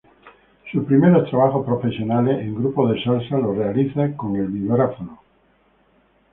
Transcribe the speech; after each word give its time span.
Sus 0.71 0.83
primeros 0.85 1.29
trabajos 1.29 1.63
profesionales, 1.63 2.39
en 2.39 2.55
grupos 2.55 2.91
de 2.91 3.03
salsa, 3.03 3.37
los 3.37 3.55
realiza 3.55 4.17
con 4.17 4.35
el 4.35 4.47
vibráfono. 4.47 5.19